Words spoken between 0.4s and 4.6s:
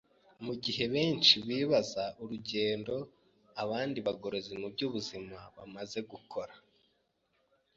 Mu gihe benshi bibaza urugendo abandi bagorozi